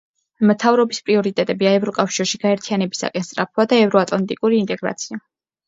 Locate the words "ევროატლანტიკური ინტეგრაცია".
3.85-5.25